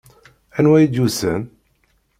Anwa 0.57 0.77
i 0.83 0.85
d-yusan? 0.87 1.41